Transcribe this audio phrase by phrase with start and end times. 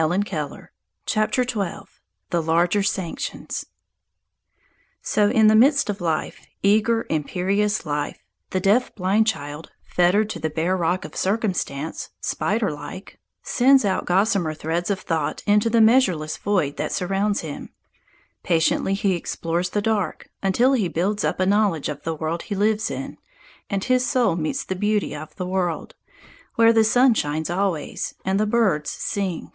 [0.00, 0.72] THE LARGER
[1.06, 2.00] SANCTIONS XII
[2.30, 3.66] THE LARGER SANCTIONS
[5.02, 8.18] SO, in the midst of life, eager, imperious life,
[8.48, 14.06] the deaf blind child, fettered to the bare rock of circumstance, spider like, sends out
[14.06, 17.68] gossamer threads of thought into the measureless void that surrounds him.
[18.42, 22.54] Patiently he explores the dark, until he builds up a knowledge of the world he
[22.54, 23.18] lives in,
[23.68, 25.94] and his soul meets the beauty of the world,
[26.54, 29.52] where the sun shines always, and the birds sing.